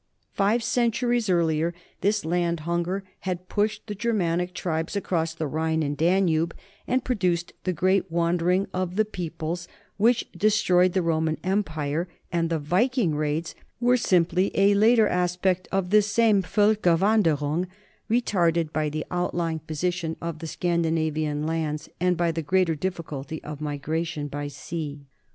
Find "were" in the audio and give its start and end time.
13.79-13.95